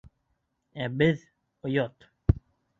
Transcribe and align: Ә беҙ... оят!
Ә 0.85 0.87
беҙ... 1.03 1.23
оят! 1.71 2.11